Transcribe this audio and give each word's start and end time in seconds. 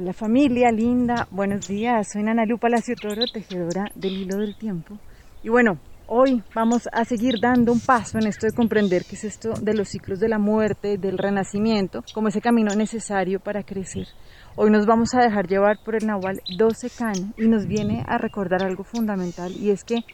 Hola 0.00 0.12
familia 0.12 0.70
linda, 0.70 1.26
buenos 1.32 1.66
días. 1.66 2.12
Soy 2.12 2.22
Nanalu 2.22 2.56
Palacio 2.56 2.94
Toro, 2.94 3.24
tejedora 3.26 3.86
del 3.96 4.12
hilo 4.12 4.36
del 4.36 4.56
tiempo. 4.56 4.96
Y 5.42 5.48
bueno, 5.48 5.80
hoy 6.06 6.40
vamos 6.54 6.88
a 6.92 7.04
seguir 7.04 7.40
dando 7.42 7.72
un 7.72 7.80
paso 7.80 8.16
en 8.16 8.28
esto 8.28 8.46
de 8.46 8.52
comprender 8.52 9.02
qué 9.04 9.16
es 9.16 9.24
esto 9.24 9.54
de 9.60 9.74
los 9.74 9.88
ciclos 9.88 10.20
de 10.20 10.28
la 10.28 10.38
muerte, 10.38 10.98
del 10.98 11.18
renacimiento, 11.18 12.04
como 12.14 12.28
ese 12.28 12.40
camino 12.40 12.76
necesario 12.76 13.40
para 13.40 13.64
crecer. 13.64 14.06
Hoy 14.54 14.70
nos 14.70 14.86
vamos 14.86 15.14
a 15.14 15.20
dejar 15.20 15.48
llevar 15.48 15.78
por 15.84 15.96
el 15.96 16.06
Nahual 16.06 16.40
12 16.56 16.90
Can 16.96 17.34
y 17.36 17.48
nos 17.48 17.66
viene 17.66 18.04
a 18.06 18.18
recordar 18.18 18.62
algo 18.62 18.84
fundamental 18.84 19.50
y 19.50 19.70
es 19.70 19.82
que 19.82 20.04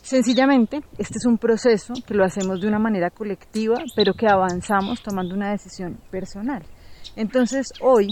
sencillamente 0.00 0.80
este 0.96 1.18
es 1.18 1.26
un 1.26 1.36
proceso 1.36 1.92
que 2.06 2.14
lo 2.14 2.24
hacemos 2.24 2.62
de 2.62 2.68
una 2.68 2.78
manera 2.78 3.10
colectiva, 3.10 3.76
pero 3.94 4.14
que 4.14 4.26
avanzamos 4.26 5.02
tomando 5.02 5.34
una 5.34 5.50
decisión 5.50 5.98
personal. 6.10 6.62
Entonces 7.14 7.74
hoy 7.82 8.08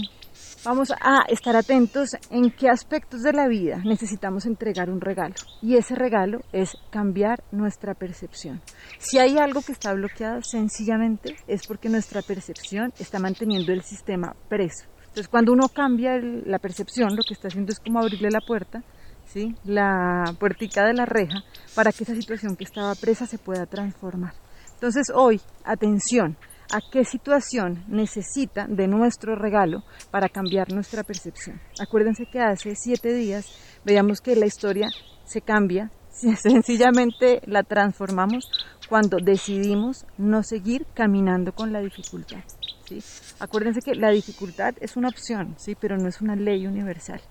Vamos 0.65 0.91
a 0.91 1.25
estar 1.27 1.57
atentos 1.57 2.15
en 2.29 2.49
qué 2.49 2.69
aspectos 2.69 3.21
de 3.21 3.33
la 3.33 3.49
vida 3.49 3.81
necesitamos 3.83 4.45
entregar 4.45 4.89
un 4.89 5.01
regalo. 5.01 5.35
Y 5.61 5.75
ese 5.75 5.93
regalo 5.93 6.39
es 6.53 6.77
cambiar 6.89 7.43
nuestra 7.51 7.95
percepción. 7.95 8.61
Si 8.97 9.19
hay 9.19 9.37
algo 9.37 9.61
que 9.61 9.73
está 9.73 9.93
bloqueado, 9.93 10.41
sencillamente 10.41 11.35
es 11.47 11.67
porque 11.67 11.89
nuestra 11.89 12.21
percepción 12.21 12.93
está 12.97 13.19
manteniendo 13.19 13.73
el 13.73 13.81
sistema 13.81 14.37
preso. 14.47 14.85
Entonces, 14.99 15.27
cuando 15.27 15.51
uno 15.51 15.67
cambia 15.67 16.17
la 16.17 16.59
percepción, 16.59 17.09
lo 17.13 17.23
que 17.27 17.33
está 17.33 17.49
haciendo 17.49 17.73
es 17.73 17.81
como 17.81 17.99
abrirle 17.99 18.29
la 18.31 18.39
puerta, 18.39 18.83
¿sí? 19.25 19.53
la 19.65 20.33
puertica 20.39 20.85
de 20.85 20.93
la 20.93 21.05
reja, 21.05 21.43
para 21.75 21.91
que 21.91 22.05
esa 22.05 22.15
situación 22.15 22.55
que 22.55 22.63
estaba 22.63 22.95
presa 22.95 23.25
se 23.25 23.37
pueda 23.37 23.65
transformar. 23.65 24.33
Entonces, 24.75 25.11
hoy, 25.13 25.41
atención, 25.65 26.37
a 26.73 26.81
qué 26.81 27.05
situación 27.05 27.85
necesita 27.87 28.65
de 28.67 28.87
nuestro 28.87 29.35
regalo 29.35 29.83
para 30.09 30.27
cambiar 30.27 30.73
nuestra 30.73 31.03
percepción. 31.03 31.61
Acuérdense 31.79 32.25
que 32.25 32.39
hace 32.39 32.75
siete 32.75 33.13
días 33.13 33.45
veíamos 33.85 34.21
que 34.21 34.35
la 34.35 34.47
historia 34.47 34.89
se 35.23 35.41
cambia, 35.41 35.91
sencillamente 36.11 37.41
la 37.45 37.61
transformamos 37.61 38.49
cuando 38.89 39.17
decidimos 39.17 40.07
no 40.17 40.41
seguir 40.41 40.87
caminando 40.95 41.53
con 41.53 41.71
la 41.71 41.79
dificultad. 41.79 42.43
¿sí? 42.89 43.03
Acuérdense 43.39 43.81
que 43.81 43.93
la 43.93 44.09
dificultad 44.09 44.73
es 44.81 44.97
una 44.97 45.09
opción, 45.09 45.53
¿sí? 45.59 45.75
pero 45.79 45.97
no 45.97 46.09
es 46.09 46.21
una 46.21 46.35
ley 46.35 46.65
universal. 46.65 47.21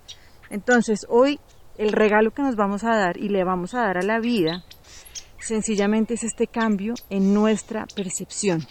Entonces, 0.51 1.05
hoy 1.09 1.41
el 1.79 1.91
regalo 1.91 2.31
que 2.31 2.43
nos 2.43 2.55
vamos 2.55 2.85
a 2.85 2.97
dar 2.97 3.17
y 3.17 3.29
le 3.29 3.43
vamos 3.43 3.75
a 3.75 3.81
dar 3.81 3.99
a 3.99 4.03
la 4.03 4.21
vida, 4.21 4.63
sencillamente 5.41 6.15
es 6.15 6.23
este 6.23 6.47
cambio 6.47 6.95
en 7.11 7.35
nuestra 7.35 7.87
percepción. 7.97 8.65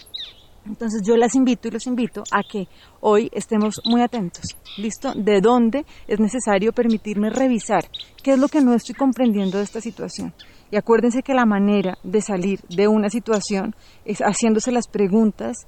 Entonces 0.64 1.02
yo 1.04 1.16
las 1.16 1.34
invito 1.34 1.68
y 1.68 1.72
los 1.72 1.86
invito 1.86 2.22
a 2.30 2.42
que 2.42 2.68
hoy 3.00 3.28
estemos 3.32 3.80
muy 3.84 4.00
atentos, 4.00 4.44
¿listo? 4.78 5.12
De 5.14 5.40
dónde 5.40 5.84
es 6.06 6.20
necesario 6.20 6.72
permitirme 6.72 7.30
revisar 7.30 7.84
qué 8.22 8.32
es 8.32 8.38
lo 8.38 8.48
que 8.48 8.60
no 8.60 8.72
estoy 8.72 8.94
comprendiendo 8.94 9.58
de 9.58 9.64
esta 9.64 9.80
situación. 9.80 10.32
Y 10.70 10.76
acuérdense 10.76 11.22
que 11.22 11.34
la 11.34 11.44
manera 11.44 11.98
de 12.02 12.20
salir 12.22 12.60
de 12.68 12.88
una 12.88 13.10
situación 13.10 13.74
es 14.04 14.20
haciéndose 14.20 14.72
las 14.72 14.86
preguntas 14.88 15.66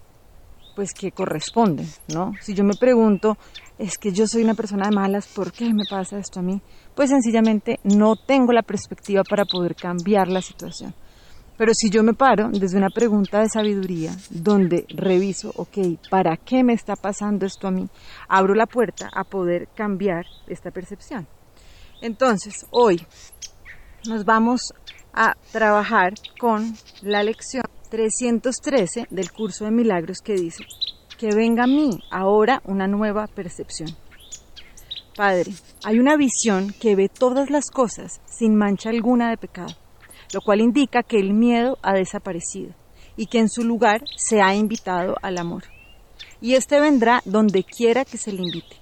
pues 0.74 0.92
que 0.92 1.12
corresponden, 1.12 1.86
¿no? 2.12 2.32
Si 2.40 2.54
yo 2.54 2.64
me 2.64 2.74
pregunto, 2.74 3.36
es 3.78 3.96
que 3.96 4.12
yo 4.12 4.26
soy 4.26 4.42
una 4.42 4.54
persona 4.54 4.88
de 4.88 4.94
malas, 4.94 5.28
¿por 5.28 5.52
qué 5.52 5.72
me 5.72 5.84
pasa 5.88 6.18
esto 6.18 6.40
a 6.40 6.42
mí? 6.42 6.60
Pues 6.94 7.10
sencillamente 7.10 7.78
no 7.84 8.16
tengo 8.16 8.52
la 8.52 8.62
perspectiva 8.62 9.22
para 9.28 9.44
poder 9.44 9.74
cambiar 9.76 10.28
la 10.28 10.42
situación. 10.42 10.94
Pero 11.56 11.72
si 11.72 11.88
yo 11.88 12.02
me 12.02 12.14
paro 12.14 12.48
desde 12.50 12.76
una 12.76 12.90
pregunta 12.90 13.40
de 13.40 13.48
sabiduría, 13.48 14.10
donde 14.30 14.86
reviso, 14.88 15.52
ok, 15.54 16.00
¿para 16.10 16.36
qué 16.36 16.64
me 16.64 16.72
está 16.72 16.96
pasando 16.96 17.46
esto 17.46 17.68
a 17.68 17.70
mí? 17.70 17.88
Abro 18.28 18.54
la 18.54 18.66
puerta 18.66 19.08
a 19.14 19.22
poder 19.22 19.68
cambiar 19.74 20.24
esta 20.48 20.72
percepción. 20.72 21.28
Entonces, 22.02 22.66
hoy 22.70 23.06
nos 24.08 24.24
vamos 24.24 24.72
a 25.12 25.34
trabajar 25.52 26.14
con 26.40 26.74
la 27.02 27.22
lección 27.22 27.62
313 27.88 29.06
del 29.10 29.30
curso 29.30 29.64
de 29.64 29.70
milagros 29.70 30.18
que 30.24 30.34
dice, 30.34 30.64
que 31.16 31.28
venga 31.28 31.64
a 31.64 31.68
mí 31.68 32.00
ahora 32.10 32.62
una 32.64 32.88
nueva 32.88 33.28
percepción. 33.28 33.90
Padre, 35.16 35.52
hay 35.84 36.00
una 36.00 36.16
visión 36.16 36.74
que 36.80 36.96
ve 36.96 37.08
todas 37.08 37.48
las 37.48 37.70
cosas 37.70 38.20
sin 38.26 38.56
mancha 38.56 38.90
alguna 38.90 39.30
de 39.30 39.36
pecado 39.36 39.83
lo 40.34 40.40
cual 40.40 40.60
indica 40.60 41.04
que 41.04 41.18
el 41.18 41.32
miedo 41.32 41.78
ha 41.80 41.94
desaparecido 41.94 42.74
y 43.16 43.26
que 43.26 43.38
en 43.38 43.48
su 43.48 43.62
lugar 43.62 44.02
se 44.16 44.42
ha 44.42 44.54
invitado 44.54 45.14
al 45.22 45.38
amor. 45.38 45.62
Y 46.40 46.54
este 46.54 46.80
vendrá 46.80 47.22
donde 47.24 47.62
quiera 47.62 48.04
que 48.04 48.18
se 48.18 48.32
le 48.32 48.42
invite. 48.42 48.76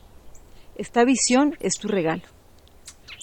Esta 0.76 1.04
visión 1.04 1.54
es 1.60 1.78
tu 1.78 1.88
regalo. 1.88 2.22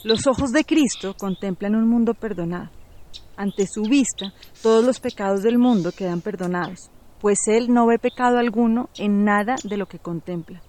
Los 0.03 0.27
ojos 0.27 0.51
de 0.51 0.63
Cristo 0.63 1.15
contemplan 1.17 1.75
un 1.75 1.89
mundo 1.89 2.13
perdonado. 2.13 2.69
Ante 3.35 3.65
su 3.65 3.81
vista, 3.81 4.31
todos 4.61 4.85
los 4.85 4.99
pecados 4.99 5.41
del 5.41 5.57
mundo 5.57 5.91
quedan 5.91 6.21
perdonados, 6.21 6.91
pues 7.19 7.47
Él 7.47 7.73
no 7.73 7.87
ve 7.87 7.97
pecado 7.97 8.37
alguno 8.37 8.89
en 8.97 9.25
nada 9.25 9.55
de 9.63 9.77
lo 9.77 9.87
que 9.87 9.97
contempla. 9.97 10.61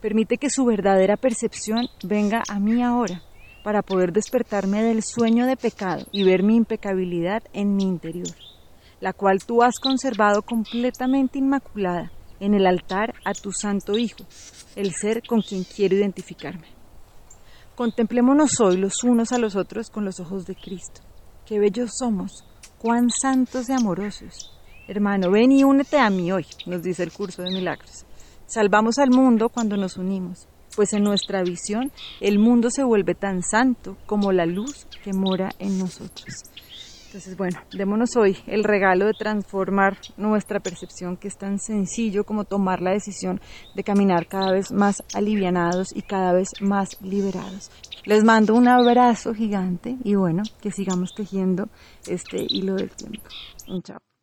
Permite 0.00 0.38
que 0.38 0.48
su 0.48 0.64
verdadera 0.64 1.18
percepción 1.18 1.86
venga 2.02 2.42
a 2.48 2.58
mí 2.58 2.82
ahora 2.82 3.22
para 3.62 3.82
poder 3.82 4.12
despertarme 4.12 4.82
del 4.82 5.02
sueño 5.02 5.46
de 5.46 5.56
pecado 5.56 6.04
y 6.12 6.24
ver 6.24 6.42
mi 6.42 6.56
impecabilidad 6.56 7.42
en 7.52 7.76
mi 7.76 7.84
interior, 7.84 8.34
la 9.00 9.12
cual 9.12 9.44
tú 9.44 9.62
has 9.62 9.78
conservado 9.78 10.42
completamente 10.42 11.38
inmaculada 11.38 12.10
en 12.40 12.54
el 12.54 12.66
altar 12.66 13.14
a 13.24 13.32
tu 13.32 13.52
Santo 13.52 13.96
Hijo, 13.96 14.24
el 14.74 14.92
ser 14.92 15.22
con 15.26 15.42
quien 15.42 15.64
quiero 15.64 15.96
identificarme. 15.96 16.66
Contemplémonos 17.76 18.60
hoy 18.60 18.76
los 18.76 19.04
unos 19.04 19.32
a 19.32 19.38
los 19.38 19.56
otros 19.56 19.90
con 19.90 20.04
los 20.04 20.20
ojos 20.20 20.44
de 20.44 20.54
Cristo. 20.54 21.00
Qué 21.46 21.58
bellos 21.58 21.92
somos, 21.98 22.44
cuán 22.78 23.10
santos 23.10 23.68
y 23.68 23.72
amorosos. 23.72 24.50
Hermano, 24.88 25.30
ven 25.30 25.52
y 25.52 25.64
únete 25.64 25.98
a 25.98 26.10
mí 26.10 26.32
hoy, 26.32 26.46
nos 26.66 26.82
dice 26.82 27.02
el 27.02 27.12
curso 27.12 27.42
de 27.42 27.50
milagros. 27.50 28.04
Salvamos 28.46 28.98
al 28.98 29.10
mundo 29.10 29.48
cuando 29.48 29.76
nos 29.76 29.96
unimos 29.96 30.48
pues 30.74 30.92
en 30.92 31.04
nuestra 31.04 31.42
visión 31.42 31.92
el 32.20 32.38
mundo 32.38 32.70
se 32.70 32.84
vuelve 32.84 33.14
tan 33.14 33.42
santo 33.42 33.96
como 34.06 34.32
la 34.32 34.46
luz 34.46 34.86
que 35.02 35.12
mora 35.12 35.50
en 35.58 35.78
nosotros. 35.78 36.42
Entonces, 37.12 37.36
bueno, 37.36 37.60
démonos 37.70 38.16
hoy 38.16 38.38
el 38.46 38.64
regalo 38.64 39.04
de 39.04 39.12
transformar 39.12 39.98
nuestra 40.16 40.60
percepción, 40.60 41.18
que 41.18 41.28
es 41.28 41.36
tan 41.36 41.58
sencillo 41.58 42.24
como 42.24 42.44
tomar 42.44 42.80
la 42.80 42.92
decisión 42.92 43.38
de 43.74 43.84
caminar 43.84 44.28
cada 44.28 44.50
vez 44.50 44.72
más 44.72 45.02
alivianados 45.12 45.94
y 45.94 46.00
cada 46.00 46.32
vez 46.32 46.48
más 46.62 46.96
liberados. 47.02 47.70
Les 48.06 48.24
mando 48.24 48.54
un 48.54 48.66
abrazo 48.66 49.34
gigante 49.34 49.98
y 50.02 50.14
bueno, 50.14 50.42
que 50.62 50.70
sigamos 50.70 51.14
tejiendo 51.14 51.68
este 52.06 52.46
hilo 52.48 52.76
del 52.76 52.88
tiempo. 52.88 53.20
Un 53.68 53.82
chao. 53.82 54.11